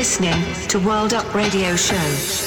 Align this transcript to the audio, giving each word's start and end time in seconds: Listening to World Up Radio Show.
Listening 0.00 0.54
to 0.66 0.78
World 0.78 1.12
Up 1.12 1.34
Radio 1.34 1.76
Show. 1.76 2.39